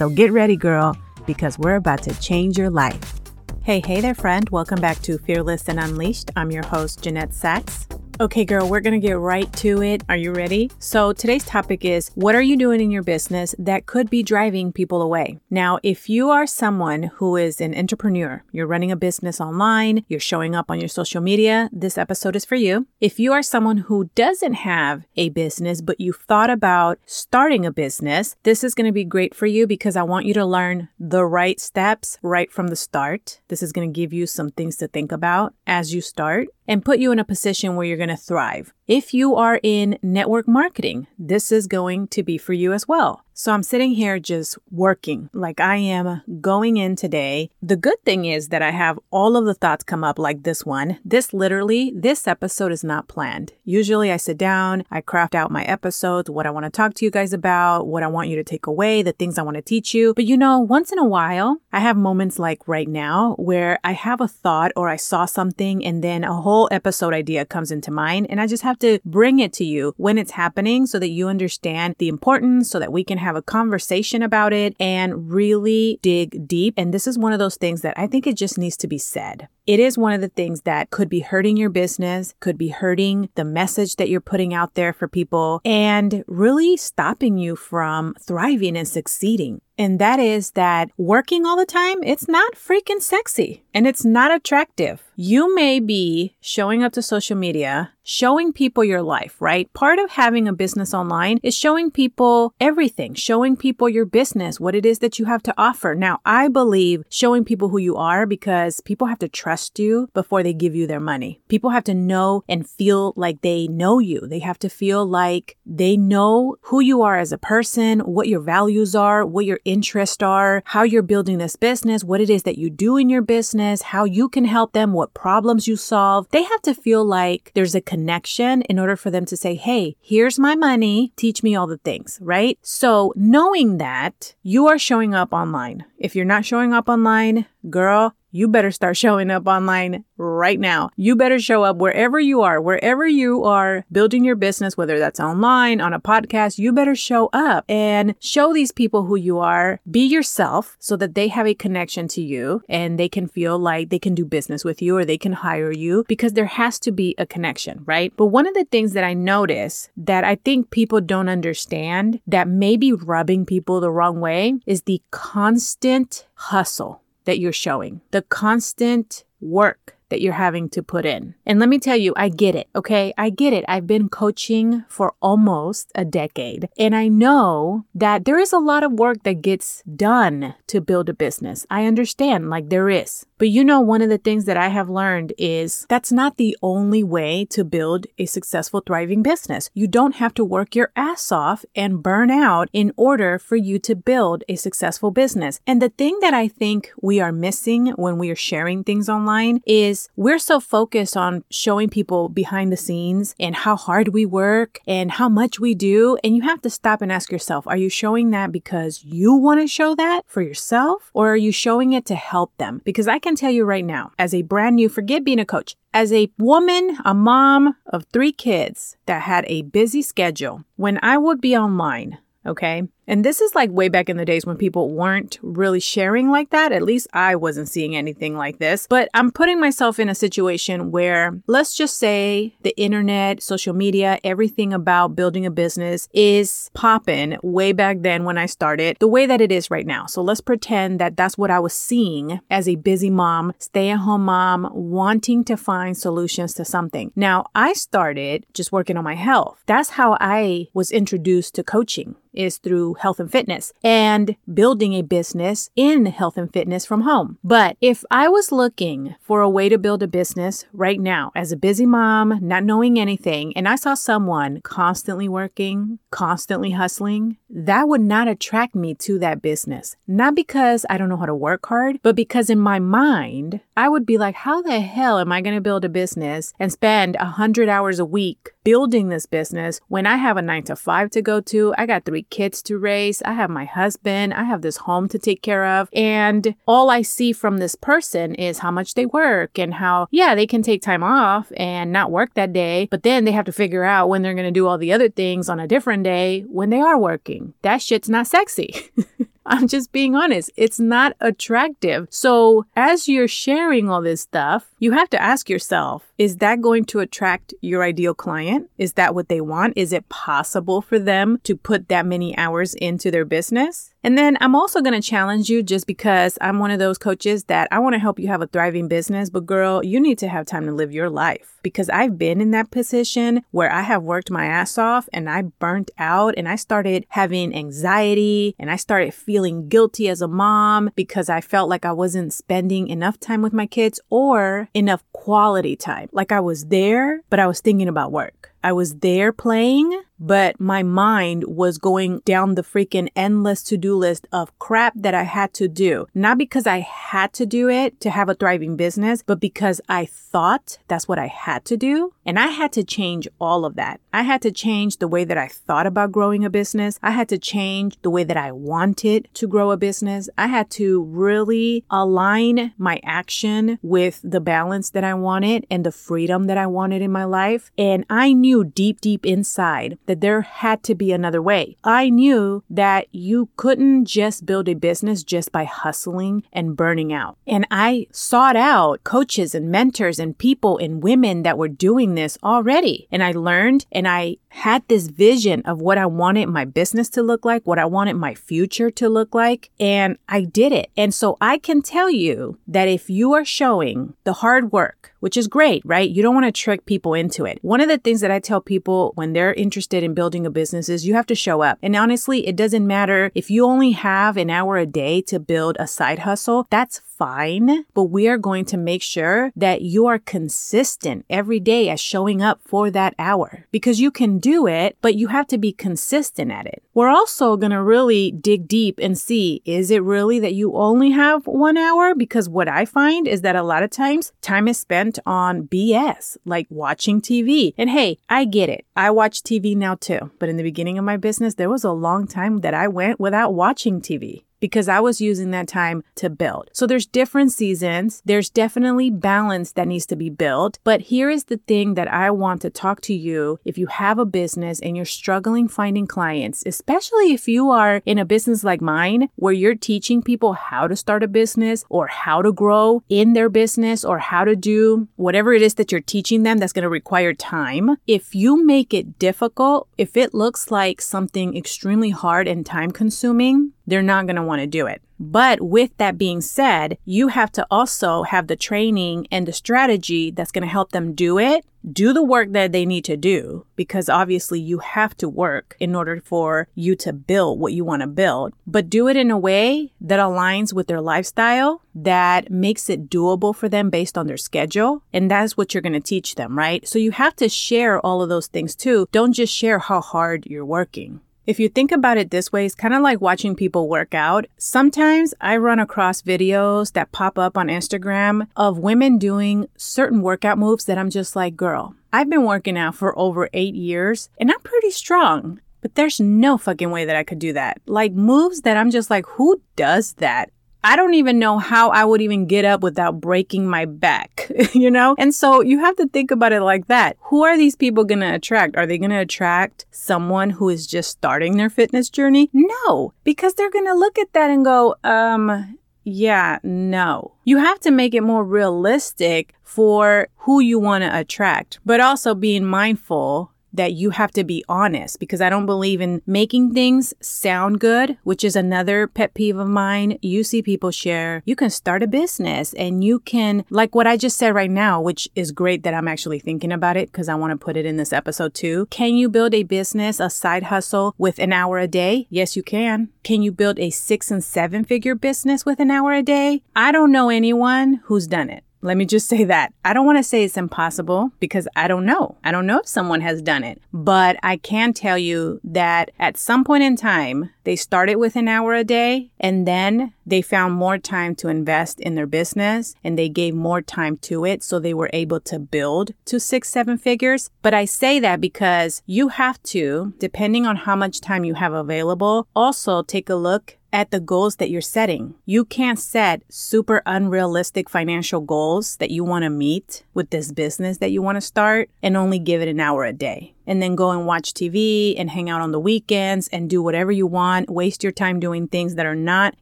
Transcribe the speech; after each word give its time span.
So 0.00 0.08
get 0.08 0.32
ready, 0.32 0.56
girl, 0.56 0.96
because 1.26 1.58
we're 1.58 1.74
about 1.74 2.02
to 2.04 2.18
change 2.22 2.56
your 2.56 2.70
life. 2.70 3.20
Hey, 3.62 3.82
hey 3.84 4.00
there, 4.00 4.14
friend. 4.14 4.48
Welcome 4.48 4.80
back 4.80 5.02
to 5.02 5.18
Fearless 5.18 5.68
and 5.68 5.78
Unleashed. 5.78 6.30
I'm 6.36 6.50
your 6.50 6.64
host, 6.64 7.02
Jeanette 7.02 7.34
Sachs. 7.34 7.86
Okay, 8.20 8.44
girl, 8.44 8.68
we're 8.68 8.82
to 8.82 8.98
get 8.98 9.18
right 9.18 9.50
to 9.54 9.82
it. 9.82 10.02
Are 10.10 10.16
you 10.16 10.34
ready? 10.34 10.70
So, 10.78 11.14
today's 11.14 11.46
topic 11.46 11.86
is 11.86 12.10
what 12.14 12.34
are 12.34 12.42
you 12.42 12.54
doing 12.54 12.82
in 12.82 12.90
your 12.90 13.02
business 13.02 13.54
that 13.58 13.86
could 13.86 14.10
be 14.10 14.22
driving 14.22 14.72
people 14.72 15.00
away? 15.00 15.40
Now, 15.48 15.78
if 15.82 16.10
you 16.10 16.28
are 16.28 16.46
someone 16.46 17.04
who 17.04 17.36
is 17.36 17.62
an 17.62 17.74
entrepreneur, 17.74 18.44
you're 18.52 18.66
running 18.66 18.92
a 18.92 18.96
business 18.96 19.40
online, 19.40 20.04
you're 20.06 20.20
showing 20.20 20.54
up 20.54 20.70
on 20.70 20.78
your 20.78 20.88
social 20.90 21.22
media, 21.22 21.70
this 21.72 21.96
episode 21.96 22.36
is 22.36 22.44
for 22.44 22.56
you. 22.56 22.86
If 23.00 23.18
you 23.18 23.32
are 23.32 23.42
someone 23.42 23.78
who 23.78 24.10
doesn't 24.14 24.52
have 24.52 25.06
a 25.16 25.30
business, 25.30 25.80
but 25.80 25.98
you've 25.98 26.16
thought 26.16 26.50
about 26.50 26.98
starting 27.06 27.64
a 27.64 27.72
business, 27.72 28.36
this 28.42 28.62
is 28.62 28.74
to 28.74 28.92
be 28.92 29.02
great 29.02 29.34
for 29.34 29.46
you 29.46 29.66
because 29.66 29.96
I 29.96 30.02
want 30.02 30.26
you 30.26 30.34
to 30.34 30.44
learn 30.44 30.90
the 30.98 31.24
right 31.24 31.58
steps 31.58 32.18
right 32.20 32.52
from 32.52 32.68
the 32.68 32.76
start. 32.76 33.40
This 33.48 33.62
is 33.62 33.72
to 33.88 33.98
give 33.98 34.12
you 34.12 34.26
some 34.26 34.50
things 34.50 34.76
to 34.76 34.88
think 34.88 35.10
about 35.10 35.54
as 35.66 35.94
you 35.94 36.02
start 36.02 36.48
and 36.70 36.84
put 36.84 37.00
you 37.00 37.10
in 37.10 37.18
a 37.18 37.24
position 37.24 37.74
where 37.74 37.84
you're 37.84 37.96
going 37.96 38.08
to 38.08 38.16
thrive. 38.16 38.72
If 38.90 39.14
you 39.14 39.36
are 39.36 39.60
in 39.62 40.00
network 40.02 40.48
marketing, 40.48 41.06
this 41.16 41.52
is 41.52 41.68
going 41.68 42.08
to 42.08 42.24
be 42.24 42.36
for 42.38 42.54
you 42.54 42.72
as 42.72 42.88
well. 42.88 43.24
So 43.40 43.54
I'm 43.54 43.62
sitting 43.62 43.92
here 43.92 44.18
just 44.18 44.58
working 44.70 45.30
like 45.32 45.60
I 45.60 45.76
am 45.76 46.20
going 46.42 46.76
in 46.76 46.94
today. 46.94 47.50
The 47.62 47.74
good 47.74 47.96
thing 48.04 48.26
is 48.26 48.48
that 48.48 48.60
I 48.60 48.70
have 48.70 48.98
all 49.10 49.34
of 49.34 49.46
the 49.46 49.54
thoughts 49.54 49.82
come 49.82 50.04
up 50.04 50.18
like 50.18 50.42
this 50.42 50.66
one. 50.66 50.98
This 51.06 51.32
literally, 51.32 51.90
this 51.96 52.28
episode 52.28 52.70
is 52.70 52.84
not 52.84 53.08
planned. 53.08 53.54
Usually 53.64 54.12
I 54.12 54.18
sit 54.18 54.36
down, 54.36 54.84
I 54.90 55.00
craft 55.00 55.34
out 55.34 55.50
my 55.50 55.64
episodes, 55.64 56.28
what 56.28 56.46
I 56.46 56.50
want 56.50 56.64
to 56.64 56.70
talk 56.70 56.92
to 56.94 57.04
you 57.06 57.10
guys 57.10 57.32
about, 57.32 57.86
what 57.86 58.02
I 58.02 58.08
want 58.08 58.28
you 58.28 58.36
to 58.36 58.44
take 58.44 58.66
away, 58.66 59.00
the 59.00 59.12
things 59.12 59.38
I 59.38 59.42
want 59.42 59.54
to 59.54 59.62
teach 59.62 59.94
you. 59.94 60.12
But 60.12 60.26
you 60.26 60.36
know, 60.36 60.58
once 60.58 60.92
in 60.92 60.98
a 60.98 61.06
while, 61.06 61.62
I 61.72 61.80
have 61.80 61.96
moments 61.96 62.38
like 62.38 62.68
right 62.68 62.88
now 62.88 63.36
where 63.38 63.78
I 63.82 63.92
have 63.92 64.20
a 64.20 64.28
thought 64.28 64.72
or 64.76 64.90
I 64.90 64.96
saw 64.96 65.24
something 65.24 65.82
and 65.82 66.04
then 66.04 66.24
a 66.24 66.42
whole 66.42 66.68
episode 66.70 67.14
idea 67.14 67.46
comes 67.46 67.70
into 67.70 67.90
mind 67.90 68.26
and 68.28 68.38
I 68.38 68.46
just 68.46 68.64
have 68.64 68.78
to 68.80 68.98
bring 69.04 69.38
it 69.38 69.52
to 69.54 69.64
you 69.64 69.94
when 69.96 70.18
it's 70.18 70.32
happening 70.32 70.86
so 70.86 70.98
that 70.98 71.10
you 71.10 71.28
understand 71.28 71.94
the 71.98 72.08
importance 72.08 72.70
so 72.70 72.78
that 72.78 72.92
we 72.92 73.04
can 73.04 73.18
have 73.18 73.36
a 73.36 73.42
conversation 73.42 74.22
about 74.22 74.52
it 74.52 74.74
and 74.80 75.30
really 75.30 75.98
dig 76.02 76.46
deep. 76.46 76.74
And 76.76 76.92
this 76.92 77.06
is 77.06 77.18
one 77.18 77.32
of 77.32 77.38
those 77.38 77.56
things 77.56 77.82
that 77.82 77.98
I 77.98 78.06
think 78.06 78.26
it 78.26 78.36
just 78.36 78.58
needs 78.58 78.76
to 78.78 78.88
be 78.88 78.98
said. 78.98 79.48
It 79.66 79.78
is 79.78 79.96
one 79.96 80.12
of 80.12 80.20
the 80.20 80.28
things 80.28 80.62
that 80.62 80.90
could 80.90 81.08
be 81.08 81.20
hurting 81.20 81.56
your 81.56 81.70
business, 81.70 82.34
could 82.40 82.58
be 82.58 82.68
hurting 82.68 83.28
the 83.36 83.44
message 83.44 83.96
that 83.96 84.08
you're 84.08 84.20
putting 84.20 84.52
out 84.52 84.74
there 84.74 84.92
for 84.92 85.06
people, 85.06 85.60
and 85.64 86.24
really 86.26 86.76
stopping 86.76 87.38
you 87.38 87.54
from 87.54 88.14
thriving 88.20 88.76
and 88.76 88.88
succeeding. 88.88 89.60
And 89.80 89.98
that 89.98 90.20
is 90.20 90.50
that 90.50 90.90
working 90.98 91.46
all 91.46 91.56
the 91.56 91.64
time, 91.64 92.02
it's 92.02 92.28
not 92.28 92.52
freaking 92.52 93.00
sexy 93.00 93.64
and 93.72 93.86
it's 93.86 94.04
not 94.04 94.30
attractive. 94.30 95.02
You 95.16 95.54
may 95.54 95.80
be 95.80 96.36
showing 96.40 96.82
up 96.82 96.92
to 96.94 97.02
social 97.02 97.36
media, 97.36 97.92
showing 98.02 98.52
people 98.52 98.82
your 98.82 99.02
life, 99.02 99.36
right? 99.40 99.72
Part 99.74 99.98
of 99.98 100.10
having 100.10 100.48
a 100.48 100.52
business 100.52 100.94
online 100.94 101.38
is 101.42 101.54
showing 101.54 101.90
people 101.90 102.54
everything, 102.58 103.14
showing 103.14 103.56
people 103.56 103.88
your 103.88 104.06
business, 104.06 104.58
what 104.58 104.74
it 104.74 104.86
is 104.86 105.00
that 105.00 105.18
you 105.18 105.26
have 105.26 105.42
to 105.44 105.54
offer. 105.56 105.94
Now, 105.94 106.20
I 106.24 106.48
believe 106.48 107.04
showing 107.10 107.44
people 107.44 107.68
who 107.68 107.78
you 107.78 107.96
are 107.96 108.26
because 108.26 108.80
people 108.80 109.06
have 109.06 109.18
to 109.20 109.28
trust 109.28 109.78
you 109.78 110.08
before 110.14 110.42
they 110.42 110.54
give 110.54 110.74
you 110.74 110.86
their 110.86 111.00
money. 111.00 111.40
People 111.48 111.70
have 111.70 111.84
to 111.84 111.94
know 111.94 112.42
and 112.48 112.68
feel 112.68 113.12
like 113.16 113.42
they 113.42 113.68
know 113.68 113.98
you. 113.98 114.26
They 114.26 114.40
have 114.40 114.58
to 114.60 114.68
feel 114.68 115.06
like 115.06 115.56
they 115.66 115.96
know 115.96 116.56
who 116.62 116.80
you 116.80 117.02
are 117.02 117.18
as 117.18 117.32
a 117.32 117.38
person, 117.38 118.00
what 118.00 118.28
your 118.28 118.40
values 118.40 118.94
are, 118.94 119.24
what 119.24 119.44
your 119.44 119.60
interests 119.70 120.22
are, 120.22 120.62
how 120.66 120.82
you're 120.82 121.02
building 121.02 121.38
this 121.38 121.56
business, 121.56 122.04
what 122.04 122.20
it 122.20 122.28
is 122.28 122.42
that 122.42 122.58
you 122.58 122.70
do 122.70 122.96
in 122.96 123.08
your 123.08 123.22
business, 123.22 123.82
how 123.82 124.04
you 124.04 124.28
can 124.28 124.44
help 124.44 124.72
them, 124.72 124.92
what 124.92 125.14
problems 125.14 125.68
you 125.68 125.76
solve. 125.76 126.26
They 126.30 126.42
have 126.42 126.62
to 126.62 126.74
feel 126.74 127.04
like 127.04 127.52
there's 127.54 127.74
a 127.74 127.80
connection 127.80 128.62
in 128.62 128.78
order 128.78 128.96
for 128.96 129.10
them 129.10 129.24
to 129.26 129.36
say, 129.36 129.54
Hey, 129.54 129.96
here's 130.00 130.38
my 130.38 130.54
money. 130.54 131.12
Teach 131.16 131.42
me 131.42 131.54
all 131.54 131.66
the 131.66 131.78
things, 131.78 132.18
right? 132.20 132.58
So 132.62 133.12
knowing 133.16 133.78
that 133.78 134.34
you 134.42 134.66
are 134.66 134.78
showing 134.78 135.14
up 135.14 135.32
online. 135.32 135.84
If 135.98 136.16
you're 136.16 136.24
not 136.24 136.44
showing 136.44 136.72
up 136.72 136.88
online, 136.88 137.46
girl, 137.68 138.14
you 138.30 138.48
better 138.48 138.70
start 138.70 138.96
showing 138.96 139.30
up 139.30 139.46
online 139.46 140.04
right 140.16 140.60
now. 140.60 140.90
You 140.96 141.16
better 141.16 141.38
show 141.38 141.64
up 141.64 141.76
wherever 141.76 142.20
you 142.20 142.42
are, 142.42 142.60
wherever 142.60 143.06
you 143.06 143.44
are 143.44 143.84
building 143.90 144.24
your 144.24 144.36
business, 144.36 144.76
whether 144.76 144.98
that's 144.98 145.20
online, 145.20 145.80
on 145.80 145.92
a 145.92 146.00
podcast, 146.00 146.58
you 146.58 146.72
better 146.72 146.94
show 146.94 147.28
up 147.32 147.64
and 147.68 148.14
show 148.20 148.52
these 148.52 148.72
people 148.72 149.04
who 149.04 149.16
you 149.16 149.38
are. 149.38 149.80
Be 149.90 150.00
yourself 150.06 150.76
so 150.78 150.96
that 150.96 151.14
they 151.14 151.28
have 151.28 151.46
a 151.46 151.54
connection 151.54 152.08
to 152.08 152.22
you 152.22 152.62
and 152.68 152.98
they 152.98 153.08
can 153.08 153.26
feel 153.26 153.58
like 153.58 153.90
they 153.90 153.98
can 153.98 154.14
do 154.14 154.24
business 154.24 154.64
with 154.64 154.80
you 154.80 154.96
or 154.96 155.04
they 155.04 155.18
can 155.18 155.32
hire 155.32 155.72
you 155.72 156.04
because 156.08 156.34
there 156.34 156.46
has 156.46 156.78
to 156.80 156.92
be 156.92 157.14
a 157.18 157.26
connection, 157.26 157.82
right? 157.84 158.12
But 158.16 158.26
one 158.26 158.46
of 158.46 158.54
the 158.54 158.64
things 158.64 158.92
that 158.92 159.04
I 159.04 159.14
notice 159.14 159.88
that 159.96 160.24
I 160.24 160.36
think 160.36 160.70
people 160.70 161.00
don't 161.00 161.28
understand 161.28 162.20
that 162.26 162.48
may 162.48 162.76
be 162.76 162.92
rubbing 162.92 163.46
people 163.46 163.80
the 163.80 163.90
wrong 163.90 164.20
way 164.20 164.54
is 164.66 164.82
the 164.82 165.02
constant 165.10 166.26
hustle 166.34 167.02
that 167.24 167.38
you're 167.38 167.52
showing, 167.52 168.00
the 168.10 168.22
constant 168.22 169.24
work 169.40 169.96
that 170.10 170.20
you're 170.20 170.34
having 170.34 170.68
to 170.70 170.82
put 170.82 171.06
in. 171.06 171.34
And 171.46 171.58
let 171.58 171.68
me 171.68 171.78
tell 171.78 171.96
you, 171.96 172.12
I 172.16 172.28
get 172.28 172.54
it. 172.54 172.68
Okay. 172.76 173.12
I 173.16 173.30
get 173.30 173.52
it. 173.52 173.64
I've 173.68 173.86
been 173.86 174.08
coaching 174.08 174.84
for 174.88 175.14
almost 175.20 175.90
a 175.94 176.04
decade 176.04 176.68
and 176.78 176.94
I 176.94 177.08
know 177.08 177.84
that 177.94 178.24
there 178.24 178.38
is 178.38 178.52
a 178.52 178.58
lot 178.58 178.82
of 178.82 178.92
work 178.92 179.22
that 179.24 179.42
gets 179.42 179.82
done 179.82 180.54
to 180.66 180.80
build 180.80 181.08
a 181.08 181.14
business. 181.14 181.66
I 181.70 181.86
understand 181.86 182.50
like 182.50 182.68
there 182.68 182.88
is. 182.90 183.26
But 183.38 183.48
you 183.48 183.64
know, 183.64 183.80
one 183.80 184.02
of 184.02 184.10
the 184.10 184.18
things 184.18 184.44
that 184.44 184.58
I 184.58 184.68
have 184.68 184.90
learned 184.90 185.32
is 185.38 185.86
that's 185.88 186.12
not 186.12 186.36
the 186.36 186.56
only 186.62 187.02
way 187.02 187.46
to 187.46 187.64
build 187.64 188.06
a 188.18 188.26
successful, 188.26 188.82
thriving 188.84 189.22
business. 189.22 189.70
You 189.72 189.88
don't 189.88 190.16
have 190.16 190.34
to 190.34 190.44
work 190.44 190.76
your 190.76 190.92
ass 190.94 191.32
off 191.32 191.64
and 191.74 192.02
burn 192.02 192.30
out 192.30 192.68
in 192.74 192.92
order 192.96 193.38
for 193.38 193.56
you 193.56 193.78
to 193.78 193.96
build 193.96 194.44
a 194.46 194.56
successful 194.56 195.10
business. 195.10 195.58
And 195.66 195.80
the 195.80 195.88
thing 195.88 196.18
that 196.20 196.34
I 196.34 196.48
think 196.48 196.92
we 197.00 197.18
are 197.18 197.32
missing 197.32 197.86
when 197.96 198.18
we 198.18 198.30
are 198.30 198.36
sharing 198.36 198.84
things 198.84 199.08
online 199.08 199.62
is 199.64 199.99
we're 200.16 200.38
so 200.38 200.60
focused 200.60 201.16
on 201.16 201.44
showing 201.50 201.88
people 201.88 202.28
behind 202.28 202.72
the 202.72 202.76
scenes 202.76 203.34
and 203.38 203.54
how 203.54 203.76
hard 203.76 204.08
we 204.08 204.24
work 204.26 204.78
and 204.86 205.10
how 205.10 205.28
much 205.28 205.58
we 205.58 205.74
do. 205.74 206.18
And 206.22 206.36
you 206.36 206.42
have 206.42 206.62
to 206.62 206.70
stop 206.70 207.02
and 207.02 207.12
ask 207.12 207.30
yourself, 207.30 207.66
are 207.66 207.76
you 207.76 207.88
showing 207.88 208.30
that 208.30 208.52
because 208.52 209.04
you 209.04 209.34
want 209.34 209.60
to 209.60 209.66
show 209.66 209.94
that 209.94 210.22
for 210.26 210.42
yourself 210.42 211.10
or 211.14 211.32
are 211.32 211.36
you 211.36 211.52
showing 211.52 211.92
it 211.92 212.06
to 212.06 212.14
help 212.14 212.56
them? 212.58 212.80
Because 212.84 213.08
I 213.08 213.18
can 213.18 213.34
tell 213.34 213.50
you 213.50 213.64
right 213.64 213.84
now, 213.84 214.12
as 214.18 214.34
a 214.34 214.42
brand 214.42 214.76
new, 214.76 214.88
forget 214.88 215.24
being 215.24 215.40
a 215.40 215.44
coach, 215.44 215.76
as 215.92 216.12
a 216.12 216.30
woman, 216.38 216.98
a 217.04 217.14
mom 217.14 217.76
of 217.86 218.06
three 218.12 218.32
kids 218.32 218.96
that 219.06 219.22
had 219.22 219.44
a 219.48 219.62
busy 219.62 220.02
schedule, 220.02 220.64
when 220.76 220.98
I 221.02 221.18
would 221.18 221.40
be 221.40 221.56
online, 221.56 222.18
okay, 222.46 222.84
and 223.10 223.24
this 223.24 223.40
is 223.40 223.56
like 223.56 223.70
way 223.70 223.88
back 223.88 224.08
in 224.08 224.18
the 224.18 224.24
days 224.24 224.46
when 224.46 224.56
people 224.56 224.88
weren't 224.88 225.40
really 225.42 225.80
sharing 225.80 226.30
like 226.30 226.50
that. 226.50 226.70
At 226.70 226.82
least 226.84 227.08
I 227.12 227.34
wasn't 227.34 227.68
seeing 227.68 227.96
anything 227.96 228.36
like 228.36 228.58
this. 228.60 228.86
But 228.88 229.08
I'm 229.14 229.32
putting 229.32 229.58
myself 229.58 229.98
in 229.98 230.08
a 230.08 230.14
situation 230.14 230.92
where 230.92 231.36
let's 231.48 231.74
just 231.74 231.96
say 231.96 232.54
the 232.62 232.72
internet, 232.80 233.42
social 233.42 233.74
media, 233.74 234.20
everything 234.22 234.72
about 234.72 235.16
building 235.16 235.44
a 235.44 235.50
business 235.50 236.08
is 236.14 236.70
popping 236.72 237.36
way 237.42 237.72
back 237.72 237.96
then 238.02 238.22
when 238.22 238.38
I 238.38 238.46
started 238.46 238.96
the 239.00 239.08
way 239.08 239.26
that 239.26 239.40
it 239.40 239.50
is 239.50 239.72
right 239.72 239.86
now. 239.86 240.06
So 240.06 240.22
let's 240.22 240.40
pretend 240.40 241.00
that 241.00 241.16
that's 241.16 241.36
what 241.36 241.50
I 241.50 241.58
was 241.58 241.72
seeing 241.72 242.38
as 242.48 242.68
a 242.68 242.76
busy 242.76 243.10
mom, 243.10 243.54
stay 243.58 243.90
at 243.90 243.98
home 243.98 244.26
mom, 244.26 244.70
wanting 244.72 245.42
to 245.44 245.56
find 245.56 245.98
solutions 245.98 246.54
to 246.54 246.64
something. 246.64 247.10
Now 247.16 247.46
I 247.56 247.72
started 247.72 248.46
just 248.54 248.70
working 248.70 248.96
on 248.96 249.02
my 249.02 249.16
health. 249.16 249.64
That's 249.66 249.90
how 249.90 250.16
I 250.20 250.68
was 250.74 250.92
introduced 250.92 251.56
to 251.56 251.64
coaching 251.64 252.14
is 252.32 252.58
through 252.58 252.94
health 253.00 253.20
and 253.20 253.30
fitness 253.30 253.72
and 253.82 254.36
building 254.52 254.94
a 254.94 255.02
business 255.02 255.70
in 255.76 256.06
health 256.06 256.36
and 256.36 256.52
fitness 256.52 256.86
from 256.86 257.02
home. 257.02 257.38
But 257.42 257.76
if 257.80 258.04
I 258.10 258.28
was 258.28 258.52
looking 258.52 259.14
for 259.20 259.40
a 259.40 259.50
way 259.50 259.68
to 259.68 259.78
build 259.78 260.02
a 260.02 260.08
business 260.08 260.66
right 260.72 261.00
now 261.00 261.32
as 261.34 261.52
a 261.52 261.56
busy 261.56 261.86
mom, 261.86 262.38
not 262.40 262.64
knowing 262.64 262.98
anything, 262.98 263.56
and 263.56 263.68
I 263.68 263.76
saw 263.76 263.94
someone 263.94 264.60
constantly 264.62 265.28
working, 265.28 265.98
constantly 266.10 266.70
hustling, 266.70 267.36
that 267.48 267.88
would 267.88 268.00
not 268.00 268.28
attract 268.28 268.74
me 268.74 268.94
to 268.94 269.18
that 269.18 269.42
business. 269.42 269.96
Not 270.06 270.34
because 270.34 270.86
I 270.88 270.98
don't 270.98 271.08
know 271.08 271.16
how 271.16 271.26
to 271.26 271.34
work 271.34 271.66
hard, 271.66 272.00
but 272.02 272.16
because 272.16 272.50
in 272.50 272.60
my 272.60 272.78
mind, 272.78 273.60
I 273.76 273.88
would 273.88 274.06
be 274.06 274.18
like, 274.18 274.34
how 274.34 274.62
the 274.62 274.80
hell 274.80 275.18
am 275.18 275.32
I 275.32 275.40
going 275.40 275.56
to 275.56 275.60
build 275.60 275.84
a 275.84 275.88
business 275.88 276.52
and 276.58 276.70
spend 276.70 277.16
a 277.16 277.24
hundred 277.24 277.68
hours 277.68 277.98
a 277.98 278.04
week 278.04 278.50
building 278.64 279.08
this 279.08 279.26
business 279.26 279.80
when 279.88 280.06
I 280.06 280.16
have 280.16 280.36
a 280.36 280.42
nine 280.42 280.64
to 280.64 280.76
five 280.76 281.10
to 281.10 281.22
go 281.22 281.40
to? 281.40 281.74
I 281.78 281.86
got 281.86 282.04
three 282.04 282.24
kids 282.24 282.62
to 282.62 282.78
raise. 282.78 283.22
I 283.22 283.32
have 283.32 283.50
my 283.50 283.64
husband. 283.64 284.34
I 284.34 284.44
have 284.44 284.62
this 284.62 284.78
home 284.78 285.08
to 285.08 285.18
take 285.18 285.42
care 285.42 285.64
of. 285.66 285.88
And 285.92 286.54
all 286.66 286.90
I 286.90 287.02
see 287.02 287.32
from 287.32 287.58
this 287.58 287.74
person 287.74 288.34
is 288.34 288.58
how 288.58 288.70
much 288.70 288.94
they 288.94 289.06
work 289.06 289.58
and 289.58 289.74
how, 289.74 290.08
yeah, 290.10 290.34
they 290.34 290.46
can 290.46 290.62
take 290.62 290.82
time 290.82 291.02
off 291.02 291.52
and 291.56 291.92
not 291.92 292.10
work 292.10 292.34
that 292.34 292.52
day, 292.52 292.88
but 292.90 293.02
then 293.02 293.24
they 293.24 293.32
have 293.32 293.46
to 293.46 293.52
figure 293.52 293.84
out 293.84 294.08
when 294.08 294.22
they're 294.22 294.34
going 294.34 294.44
to 294.44 294.50
do 294.50 294.66
all 294.66 294.78
the 294.78 294.92
other 294.92 295.08
things 295.08 295.48
on 295.48 295.60
a 295.60 295.68
different 295.68 296.04
day 296.04 296.42
when 296.42 296.70
they 296.70 296.80
are 296.80 296.98
working. 296.98 297.54
That 297.62 297.82
shit's 297.82 298.08
not 298.08 298.26
sexy. 298.26 298.74
I'm 299.46 299.68
just 299.68 299.92
being 299.92 300.14
honest. 300.14 300.50
It's 300.56 300.78
not 300.78 301.16
attractive. 301.20 302.08
So, 302.10 302.66
as 302.76 303.08
you're 303.08 303.28
sharing 303.28 303.88
all 303.88 304.02
this 304.02 304.20
stuff, 304.20 304.70
you 304.78 304.92
have 304.92 305.10
to 305.10 305.20
ask 305.20 305.48
yourself 305.48 306.12
is 306.18 306.36
that 306.36 306.60
going 306.60 306.84
to 306.86 307.00
attract 307.00 307.54
your 307.60 307.82
ideal 307.82 308.14
client? 308.14 308.70
Is 308.76 308.94
that 308.94 309.14
what 309.14 309.28
they 309.28 309.40
want? 309.40 309.74
Is 309.76 309.92
it 309.92 310.08
possible 310.08 310.82
for 310.82 310.98
them 310.98 311.40
to 311.44 311.56
put 311.56 311.88
that 311.88 312.06
many 312.06 312.36
hours 312.36 312.74
into 312.74 313.10
their 313.10 313.24
business? 313.24 313.89
And 314.02 314.16
then 314.16 314.38
I'm 314.40 314.54
also 314.54 314.80
going 314.80 315.00
to 315.00 315.06
challenge 315.06 315.50
you 315.50 315.62
just 315.62 315.86
because 315.86 316.38
I'm 316.40 316.58
one 316.58 316.70
of 316.70 316.78
those 316.78 316.96
coaches 316.96 317.44
that 317.44 317.68
I 317.70 317.78
want 317.78 317.94
to 317.94 317.98
help 317.98 318.18
you 318.18 318.28
have 318.28 318.40
a 318.40 318.46
thriving 318.46 318.88
business. 318.88 319.28
But 319.28 319.46
girl, 319.46 319.84
you 319.84 320.00
need 320.00 320.18
to 320.18 320.28
have 320.28 320.46
time 320.46 320.64
to 320.66 320.72
live 320.72 320.92
your 320.92 321.10
life 321.10 321.58
because 321.62 321.90
I've 321.90 322.16
been 322.16 322.40
in 322.40 322.50
that 322.52 322.70
position 322.70 323.44
where 323.50 323.70
I 323.70 323.82
have 323.82 324.02
worked 324.02 324.30
my 324.30 324.46
ass 324.46 324.78
off 324.78 325.08
and 325.12 325.28
I 325.28 325.42
burnt 325.42 325.90
out 325.98 326.34
and 326.36 326.48
I 326.48 326.56
started 326.56 327.04
having 327.10 327.54
anxiety 327.54 328.54
and 328.58 328.70
I 328.70 328.76
started 328.76 329.12
feeling 329.12 329.68
guilty 329.68 330.08
as 330.08 330.22
a 330.22 330.28
mom 330.28 330.90
because 330.94 331.28
I 331.28 331.42
felt 331.42 331.68
like 331.68 331.84
I 331.84 331.92
wasn't 331.92 332.32
spending 332.32 332.88
enough 332.88 333.20
time 333.20 333.42
with 333.42 333.52
my 333.52 333.66
kids 333.66 334.00
or 334.08 334.68
enough 334.72 335.04
quality 335.12 335.76
time. 335.76 336.08
Like 336.12 336.32
I 336.32 336.40
was 336.40 336.66
there, 336.66 337.20
but 337.28 337.38
I 337.38 337.46
was 337.46 337.60
thinking 337.60 337.88
about 337.88 338.12
work. 338.12 338.49
I 338.62 338.72
was 338.72 338.96
there 338.96 339.32
playing, 339.32 340.02
but 340.20 340.60
my 340.60 340.82
mind 340.82 341.44
was 341.46 341.78
going 341.78 342.20
down 342.20 342.54
the 342.54 342.62
freaking 342.62 343.08
endless 343.16 343.62
to 343.64 343.78
do 343.78 343.96
list 343.96 344.26
of 344.32 344.56
crap 344.58 344.92
that 344.96 345.14
I 345.14 345.22
had 345.22 345.54
to 345.54 345.66
do. 345.66 346.06
Not 346.14 346.36
because 346.36 346.66
I 346.66 346.80
had 346.80 347.32
to 347.34 347.46
do 347.46 347.70
it 347.70 348.00
to 348.02 348.10
have 348.10 348.28
a 348.28 348.34
thriving 348.34 348.76
business, 348.76 349.22
but 349.22 349.40
because 349.40 349.80
I 349.88 350.04
thought 350.04 350.78
that's 350.88 351.08
what 351.08 351.18
I 351.18 351.26
had 351.26 351.64
to 351.66 351.76
do. 351.76 352.12
And 352.26 352.38
I 352.38 352.48
had 352.48 352.72
to 352.74 352.84
change 352.84 353.26
all 353.40 353.64
of 353.64 353.76
that. 353.76 354.00
I 354.12 354.22
had 354.22 354.42
to 354.42 354.52
change 354.52 354.98
the 354.98 355.08
way 355.08 355.24
that 355.24 355.38
I 355.38 355.48
thought 355.48 355.86
about 355.86 356.12
growing 356.12 356.44
a 356.44 356.50
business. 356.50 356.98
I 357.02 357.12
had 357.12 357.28
to 357.30 357.38
change 357.38 357.96
the 358.02 358.10
way 358.10 358.24
that 358.24 358.36
I 358.36 358.52
wanted 358.52 359.28
to 359.34 359.48
grow 359.48 359.70
a 359.70 359.76
business. 359.78 360.28
I 360.36 360.48
had 360.48 360.68
to 360.72 361.02
really 361.02 361.84
align 361.90 362.74
my 362.76 363.00
action 363.04 363.78
with 363.80 364.20
the 364.22 364.40
balance 364.40 364.90
that 364.90 365.04
I 365.04 365.14
wanted 365.14 365.66
and 365.70 365.84
the 365.84 365.92
freedom 365.92 366.46
that 366.46 366.58
I 366.58 366.66
wanted 366.66 367.00
in 367.00 367.10
my 367.10 367.24
life. 367.24 367.70
And 367.78 368.04
I 368.10 368.34
knew 368.34 368.49
knew 368.50 368.64
deep, 368.64 369.00
deep 369.00 369.24
inside 369.24 369.96
that 370.06 370.20
there 370.20 370.40
had 370.40 370.82
to 370.82 370.96
be 370.96 371.12
another 371.12 371.40
way. 371.40 371.76
I 371.84 372.10
knew 372.10 372.64
that 372.68 373.06
you 373.12 373.48
couldn't 373.56 374.06
just 374.06 374.44
build 374.44 374.68
a 374.68 374.74
business 374.74 375.22
just 375.22 375.52
by 375.52 375.62
hustling 375.62 376.42
and 376.52 376.76
burning 376.76 377.12
out. 377.12 377.38
And 377.46 377.64
I 377.70 378.08
sought 378.10 378.56
out 378.56 379.04
coaches 379.04 379.54
and 379.54 379.70
mentors 379.70 380.18
and 380.18 380.36
people 380.36 380.78
and 380.78 381.00
women 381.00 381.44
that 381.44 381.58
were 381.58 381.68
doing 381.68 382.16
this 382.16 382.36
already. 382.42 383.06
And 383.12 383.22
I 383.22 383.30
learned 383.30 383.86
and 383.92 384.08
I 384.08 384.38
had 384.48 384.82
this 384.88 385.06
vision 385.06 385.62
of 385.62 385.80
what 385.80 385.96
I 385.96 386.06
wanted 386.06 386.48
my 386.48 386.64
business 386.64 387.08
to 387.10 387.22
look 387.22 387.44
like, 387.44 387.64
what 387.64 387.78
I 387.78 387.84
wanted 387.84 388.14
my 388.14 388.34
future 388.34 388.90
to 388.90 389.08
look 389.08 389.32
like, 389.32 389.70
and 389.78 390.18
I 390.28 390.42
did 390.42 390.72
it. 390.72 390.90
And 390.96 391.14
so 391.14 391.36
I 391.40 391.58
can 391.58 391.82
tell 391.82 392.10
you 392.10 392.58
that 392.66 392.88
if 392.88 393.08
you 393.08 393.32
are 393.32 393.44
showing 393.44 394.14
the 394.24 394.32
hard 394.32 394.72
work, 394.72 395.09
which 395.20 395.36
is 395.36 395.48
great, 395.48 395.82
right? 395.84 396.10
You 396.10 396.22
don't 396.22 396.34
want 396.34 396.46
to 396.46 396.52
trick 396.52 396.84
people 396.86 397.14
into 397.14 397.44
it. 397.44 397.58
One 397.62 397.80
of 397.80 397.88
the 397.88 397.98
things 397.98 398.20
that 398.22 398.30
I 398.30 398.40
tell 398.40 398.60
people 398.60 399.12
when 399.14 399.32
they're 399.32 399.54
interested 399.54 400.02
in 400.02 400.14
building 400.14 400.46
a 400.46 400.50
business 400.50 400.88
is 400.88 401.06
you 401.06 401.14
have 401.14 401.26
to 401.26 401.34
show 401.34 401.62
up. 401.62 401.78
And 401.82 401.94
honestly, 401.94 402.46
it 402.46 402.56
doesn't 402.56 402.86
matter 402.86 403.30
if 403.34 403.50
you 403.50 403.64
only 403.64 403.92
have 403.92 404.36
an 404.36 404.50
hour 404.50 404.76
a 404.76 404.86
day 404.86 405.22
to 405.22 405.38
build 405.38 405.76
a 405.78 405.86
side 405.86 406.20
hustle, 406.20 406.66
that's 406.70 407.00
fine, 407.20 407.84
but 407.92 408.04
we 408.04 408.26
are 408.28 408.38
going 408.38 408.64
to 408.64 408.78
make 408.78 409.02
sure 409.02 409.52
that 409.54 409.82
you 409.82 410.06
are 410.06 410.18
consistent 410.18 411.26
every 411.28 411.60
day 411.60 411.90
as 411.90 412.00
showing 412.00 412.40
up 412.40 412.62
for 412.64 412.90
that 412.90 413.14
hour 413.18 413.66
because 413.70 414.00
you 414.00 414.10
can 414.10 414.38
do 414.38 414.66
it, 414.66 414.96
but 415.02 415.16
you 415.16 415.28
have 415.28 415.46
to 415.46 415.58
be 415.58 415.70
consistent 415.70 416.50
at 416.50 416.64
it. 416.64 416.82
We're 416.94 417.10
also 417.10 417.58
going 417.58 417.72
to 417.72 417.82
really 417.82 418.30
dig 418.30 418.66
deep 418.66 418.98
and 419.02 419.18
see 419.18 419.60
is 419.66 419.90
it 419.90 420.02
really 420.02 420.38
that 420.40 420.54
you 420.54 420.72
only 420.74 421.10
have 421.10 421.46
one 421.46 421.76
hour? 421.76 422.14
Because 422.14 422.48
what 422.48 422.68
I 422.68 422.86
find 422.86 423.28
is 423.28 423.42
that 423.42 423.54
a 423.54 423.62
lot 423.62 423.82
of 423.82 423.90
times 423.90 424.32
time 424.40 424.66
is 424.66 424.78
spent 424.78 425.18
on 425.26 425.68
BS, 425.68 426.38
like 426.46 426.68
watching 426.70 427.20
TV. 427.20 427.74
And 427.76 427.90
hey, 427.90 428.16
I 428.30 428.46
get 428.46 428.70
it. 428.70 428.86
I 428.96 429.10
watch 429.10 429.42
TV 429.42 429.76
now 429.76 429.94
too. 429.94 430.30
But 430.38 430.48
in 430.48 430.56
the 430.56 430.62
beginning 430.62 430.96
of 430.96 431.04
my 431.04 431.18
business, 431.18 431.56
there 431.56 431.68
was 431.68 431.84
a 431.84 431.92
long 431.92 432.26
time 432.26 432.58
that 432.58 432.72
I 432.72 432.88
went 432.88 433.20
without 433.20 433.52
watching 433.52 434.00
TV 434.00 434.44
because 434.60 434.88
I 434.88 435.00
was 435.00 435.20
using 435.20 435.50
that 435.50 435.68
time 435.68 436.04
to 436.16 436.30
build. 436.30 436.70
So 436.72 436.86
there's 436.86 437.06
different 437.06 437.52
seasons. 437.52 438.22
There's 438.24 438.50
definitely 438.50 439.10
balance 439.10 439.72
that 439.72 439.88
needs 439.88 440.06
to 440.06 440.16
be 440.16 440.30
built. 440.30 440.78
But 440.84 441.00
here 441.02 441.30
is 441.30 441.44
the 441.44 441.56
thing 441.56 441.94
that 441.94 442.08
I 442.08 442.30
want 442.30 442.62
to 442.62 442.70
talk 442.70 443.00
to 443.02 443.14
you 443.14 443.58
if 443.64 443.78
you 443.78 443.86
have 443.86 444.18
a 444.18 444.24
business 444.24 444.80
and 444.80 444.96
you're 444.96 445.06
struggling 445.06 445.68
finding 445.68 446.06
clients, 446.06 446.62
especially 446.66 447.32
if 447.32 447.48
you 447.48 447.70
are 447.70 448.02
in 448.06 448.18
a 448.18 448.24
business 448.24 448.62
like 448.62 448.80
mine 448.80 449.28
where 449.36 449.52
you're 449.52 449.74
teaching 449.74 450.22
people 450.22 450.52
how 450.52 450.86
to 450.86 450.96
start 450.96 451.22
a 451.22 451.28
business 451.28 451.84
or 451.88 452.06
how 452.06 452.42
to 452.42 452.52
grow 452.52 453.02
in 453.08 453.32
their 453.32 453.48
business 453.48 454.04
or 454.04 454.18
how 454.18 454.44
to 454.44 454.54
do 454.54 455.08
whatever 455.16 455.52
it 455.52 455.62
is 455.62 455.74
that 455.74 455.90
you're 455.90 456.00
teaching 456.00 456.42
them 456.42 456.58
that's 456.58 456.72
going 456.72 456.82
to 456.82 456.88
require 456.88 457.32
time. 457.32 457.96
If 458.06 458.34
you 458.34 458.64
make 458.64 458.92
it 458.92 459.18
difficult, 459.18 459.88
if 459.96 460.16
it 460.16 460.34
looks 460.34 460.70
like 460.70 461.00
something 461.00 461.56
extremely 461.56 462.10
hard 462.10 462.46
and 462.46 462.64
time 462.64 462.90
consuming, 462.90 463.72
they're 463.90 464.02
not 464.02 464.26
going 464.26 464.36
to 464.36 464.42
want 464.42 464.60
to 464.60 464.66
do 464.66 464.86
it. 464.86 465.02
But 465.18 465.60
with 465.60 465.94
that 465.98 466.16
being 466.16 466.40
said, 466.40 466.96
you 467.04 467.28
have 467.28 467.52
to 467.52 467.66
also 467.70 468.22
have 468.22 468.46
the 468.46 468.56
training 468.56 469.26
and 469.30 469.46
the 469.46 469.52
strategy 469.52 470.30
that's 470.30 470.50
going 470.50 470.62
to 470.62 470.68
help 470.68 470.92
them 470.92 471.14
do 471.14 471.38
it. 471.38 471.66
Do 471.90 472.12
the 472.12 472.22
work 472.22 472.52
that 472.52 472.72
they 472.72 472.84
need 472.86 473.04
to 473.06 473.16
do 473.16 473.66
because 473.76 474.08
obviously 474.08 474.60
you 474.60 474.78
have 474.78 475.16
to 475.18 475.28
work 475.28 475.76
in 475.78 475.94
order 475.94 476.22
for 476.24 476.68
you 476.74 476.94
to 476.96 477.12
build 477.12 477.58
what 477.58 477.72
you 477.72 477.84
want 477.84 478.02
to 478.02 478.06
build, 478.06 478.54
but 478.66 478.90
do 478.90 479.08
it 479.08 479.16
in 479.16 479.30
a 479.30 479.38
way 479.38 479.92
that 480.00 480.20
aligns 480.20 480.74
with 480.74 480.88
their 480.88 481.00
lifestyle, 481.00 481.82
that 481.94 482.50
makes 482.50 482.90
it 482.90 483.08
doable 483.08 483.54
for 483.54 483.68
them 483.68 483.88
based 483.88 484.18
on 484.18 484.26
their 484.26 484.36
schedule. 484.36 485.02
And 485.12 485.30
that's 485.30 485.56
what 485.56 485.72
you're 485.72 485.82
going 485.82 485.94
to 485.94 486.00
teach 486.00 486.34
them, 486.34 486.56
right? 486.56 486.86
So 486.86 486.98
you 486.98 487.12
have 487.12 487.36
to 487.36 487.48
share 487.48 487.98
all 488.00 488.22
of 488.22 488.28
those 488.28 488.46
things 488.46 488.74
too. 488.74 489.08
Don't 489.10 489.32
just 489.32 489.54
share 489.54 489.78
how 489.78 490.02
hard 490.02 490.46
you're 490.46 490.66
working. 490.66 491.20
If 491.46 491.58
you 491.58 491.68
think 491.68 491.90
about 491.90 492.18
it 492.18 492.30
this 492.30 492.52
way, 492.52 492.66
it's 492.66 492.74
kind 492.74 492.92
of 492.92 493.02
like 493.02 493.20
watching 493.20 493.56
people 493.56 493.88
work 493.88 494.14
out. 494.14 494.46
Sometimes 494.58 495.32
I 495.40 495.56
run 495.56 495.78
across 495.78 496.22
videos 496.22 496.92
that 496.92 497.12
pop 497.12 497.38
up 497.38 497.56
on 497.56 497.68
Instagram 497.68 498.46
of 498.56 498.78
women 498.78 499.18
doing 499.18 499.66
certain 499.76 500.20
workout 500.20 500.58
moves 500.58 500.84
that 500.84 500.98
I'm 500.98 501.10
just 501.10 501.34
like, 501.34 501.56
girl, 501.56 501.94
I've 502.12 502.28
been 502.28 502.44
working 502.44 502.76
out 502.76 502.94
for 502.94 503.18
over 503.18 503.48
eight 503.54 503.74
years 503.74 504.28
and 504.38 504.50
I'm 504.50 504.60
pretty 504.60 504.90
strong. 504.90 505.60
But 505.80 505.94
there's 505.94 506.20
no 506.20 506.58
fucking 506.58 506.90
way 506.90 507.06
that 507.06 507.16
I 507.16 507.24
could 507.24 507.38
do 507.38 507.54
that. 507.54 507.80
Like 507.86 508.12
moves 508.12 508.60
that 508.60 508.76
I'm 508.76 508.90
just 508.90 509.08
like, 509.08 509.24
who 509.26 509.62
does 509.76 510.12
that? 510.14 510.50
I 510.82 510.96
don't 510.96 511.14
even 511.14 511.38
know 511.38 511.58
how 511.58 511.90
I 511.90 512.04
would 512.04 512.22
even 512.22 512.46
get 512.46 512.64
up 512.64 512.80
without 512.80 513.20
breaking 513.20 513.68
my 513.68 513.84
back, 513.84 514.50
you 514.72 514.90
know? 514.90 515.14
And 515.18 515.34
so 515.34 515.60
you 515.60 515.80
have 515.80 515.96
to 515.96 516.08
think 516.08 516.30
about 516.30 516.52
it 516.52 516.62
like 516.62 516.86
that. 516.88 517.16
Who 517.24 517.44
are 517.44 517.56
these 517.56 517.76
people 517.76 518.04
going 518.04 518.20
to 518.20 518.34
attract? 518.34 518.76
Are 518.76 518.86
they 518.86 518.98
going 518.98 519.10
to 519.10 519.16
attract 519.16 519.86
someone 519.90 520.50
who 520.50 520.68
is 520.68 520.86
just 520.86 521.10
starting 521.10 521.56
their 521.56 521.70
fitness 521.70 522.08
journey? 522.08 522.50
No, 522.52 523.12
because 523.24 523.54
they're 523.54 523.70
going 523.70 523.86
to 523.86 523.94
look 523.94 524.18
at 524.18 524.32
that 524.32 524.50
and 524.50 524.64
go, 524.64 524.96
um, 525.04 525.78
yeah, 526.04 526.58
no. 526.62 527.34
You 527.44 527.58
have 527.58 527.80
to 527.80 527.90
make 527.90 528.14
it 528.14 528.22
more 528.22 528.44
realistic 528.44 529.54
for 529.62 530.28
who 530.38 530.60
you 530.60 530.78
want 530.78 531.02
to 531.02 531.18
attract, 531.18 531.78
but 531.84 532.00
also 532.00 532.34
being 532.34 532.64
mindful 532.64 533.49
that 533.72 533.92
you 533.92 534.10
have 534.10 534.30
to 534.32 534.44
be 534.44 534.64
honest 534.68 535.18
because 535.20 535.40
I 535.40 535.50
don't 535.50 535.66
believe 535.66 536.00
in 536.00 536.22
making 536.26 536.74
things 536.74 537.14
sound 537.20 537.80
good, 537.80 538.18
which 538.24 538.44
is 538.44 538.56
another 538.56 539.06
pet 539.06 539.34
peeve 539.34 539.56
of 539.56 539.68
mine. 539.68 540.18
You 540.22 540.44
see 540.44 540.62
people 540.62 540.90
share, 540.90 541.42
you 541.44 541.56
can 541.56 541.70
start 541.70 542.02
a 542.02 542.06
business 542.06 542.74
and 542.74 543.04
you 543.04 543.20
can, 543.20 543.64
like 543.70 543.94
what 543.94 544.06
I 544.06 544.16
just 544.16 544.36
said 544.36 544.54
right 544.54 544.70
now, 544.70 545.00
which 545.00 545.28
is 545.34 545.52
great 545.52 545.82
that 545.84 545.94
I'm 545.94 546.08
actually 546.08 546.38
thinking 546.38 546.72
about 546.72 546.96
it 546.96 547.10
because 547.12 547.28
I 547.28 547.34
want 547.34 547.52
to 547.52 547.64
put 547.64 547.76
it 547.76 547.86
in 547.86 547.96
this 547.96 548.12
episode 548.12 548.54
too. 548.54 548.86
Can 548.90 549.14
you 549.14 549.28
build 549.28 549.54
a 549.54 549.62
business, 549.62 550.20
a 550.20 550.30
side 550.30 550.64
hustle 550.64 551.14
with 551.18 551.38
an 551.38 551.52
hour 551.52 551.78
a 551.78 551.88
day? 551.88 552.26
Yes, 552.30 552.56
you 552.56 552.62
can. 552.62 553.08
Can 553.22 553.42
you 553.42 553.52
build 553.52 553.78
a 553.78 553.90
six 553.90 554.30
and 554.30 554.42
seven 554.42 554.84
figure 554.84 555.14
business 555.14 555.64
with 555.64 555.80
an 555.80 555.90
hour 555.90 556.12
a 556.12 556.22
day? 556.22 556.62
I 556.74 556.92
don't 556.92 557.12
know 557.12 557.28
anyone 557.28 558.00
who's 558.04 558.26
done 558.26 558.50
it. 558.50 558.64
Let 558.82 558.96
me 558.96 559.04
just 559.04 559.28
say 559.28 559.44
that. 559.44 559.74
I 559.84 559.92
don't 559.92 560.06
want 560.06 560.18
to 560.18 560.22
say 560.22 560.42
it's 560.42 560.56
impossible 560.56 561.32
because 561.38 561.68
I 561.76 561.86
don't 561.86 562.06
know. 562.06 562.38
I 562.42 562.50
don't 562.50 562.66
know 562.66 562.78
if 562.78 562.88
someone 562.88 563.20
has 563.20 563.42
done 563.42 563.62
it, 563.62 563.80
but 563.92 564.38
I 564.42 564.56
can 564.56 564.94
tell 564.94 565.18
you 565.18 565.60
that 565.64 566.10
at 566.18 566.38
some 566.38 566.64
point 566.64 566.82
in 566.82 566.96
time, 566.96 567.50
they 567.64 567.76
started 567.76 568.16
with 568.16 568.36
an 568.36 568.48
hour 568.48 568.72
a 568.74 568.82
day 568.82 569.30
and 569.38 569.66
then 569.66 570.14
they 570.24 570.40
found 570.40 570.74
more 570.74 570.96
time 570.96 571.34
to 571.36 571.48
invest 571.48 572.00
in 572.00 572.14
their 572.14 572.26
business 572.26 572.94
and 573.04 573.18
they 573.18 573.28
gave 573.28 573.54
more 573.54 573.82
time 573.82 574.16
to 574.18 574.46
it. 574.46 574.62
So 574.62 574.78
they 574.78 574.94
were 574.94 575.10
able 575.12 575.40
to 575.40 575.58
build 575.58 576.12
to 576.26 576.40
six, 576.40 576.70
seven 576.70 576.96
figures. 576.96 577.50
But 577.60 577.74
I 577.74 577.84
say 577.84 578.18
that 578.20 578.40
because 578.40 579.02
you 579.04 579.28
have 579.28 579.62
to, 579.64 580.14
depending 580.18 580.66
on 580.66 580.76
how 580.76 580.96
much 580.96 581.20
time 581.20 581.44
you 581.44 581.54
have 581.54 581.74
available, 581.74 582.48
also 582.56 583.02
take 583.02 583.28
a 583.28 583.34
look 583.34 583.76
at 583.92 584.10
the 584.10 584.20
goals 584.20 584.56
that 584.56 584.70
you're 584.70 584.80
setting. 584.80 585.34
You 585.46 585.64
can't 585.64 585.98
set 585.98 586.42
super 586.48 587.02
unrealistic 587.06 587.88
financial 587.88 588.40
goals 588.40 588.96
that 588.96 589.10
you 589.10 589.24
want 589.24 589.44
to 589.44 589.50
meet 589.50 590.04
with 590.14 590.30
this 590.30 590.52
business 590.52 590.98
that 590.98 591.10
you 591.10 591.22
want 591.22 591.36
to 591.36 591.40
start 591.40 591.90
and 592.02 592.16
only 592.16 592.38
give 592.38 592.62
it 592.62 592.68
an 592.68 592.80
hour 592.80 593.04
a 593.04 593.12
day. 593.12 593.54
And 593.66 593.80
then 593.80 593.94
go 593.94 594.10
and 594.10 594.26
watch 594.26 594.52
TV 594.52 595.14
and 595.16 595.30
hang 595.30 595.48
out 595.48 595.60
on 595.60 595.70
the 595.70 595.78
weekends 595.78 596.48
and 596.48 596.68
do 596.68 596.82
whatever 596.82 597.12
you 597.12 597.26
want. 597.26 597.70
Waste 597.70 598.02
your 598.02 598.12
time 598.12 598.40
doing 598.40 598.66
things 598.66 598.96
that 598.96 599.06
are 599.06 599.14
not 599.14 599.54